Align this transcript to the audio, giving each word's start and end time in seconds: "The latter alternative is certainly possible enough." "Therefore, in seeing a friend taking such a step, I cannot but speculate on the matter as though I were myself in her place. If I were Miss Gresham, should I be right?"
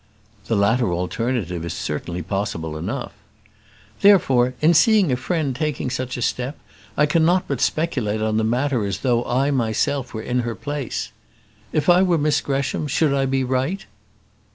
"The 0.47 0.55
latter 0.55 0.91
alternative 0.91 1.63
is 1.63 1.75
certainly 1.75 2.23
possible 2.23 2.75
enough." 2.75 3.13
"Therefore, 4.01 4.55
in 4.59 4.73
seeing 4.73 5.11
a 5.11 5.15
friend 5.15 5.55
taking 5.55 5.91
such 5.91 6.17
a 6.17 6.23
step, 6.23 6.57
I 6.97 7.05
cannot 7.05 7.47
but 7.47 7.61
speculate 7.61 8.19
on 8.19 8.37
the 8.37 8.43
matter 8.43 8.83
as 8.83 9.01
though 9.01 9.21
I 9.25 9.51
were 9.51 9.57
myself 9.57 10.15
in 10.15 10.39
her 10.39 10.55
place. 10.55 11.11
If 11.71 11.87
I 11.87 12.01
were 12.01 12.17
Miss 12.17 12.41
Gresham, 12.41 12.87
should 12.87 13.13
I 13.13 13.27
be 13.27 13.43
right?" 13.43 13.85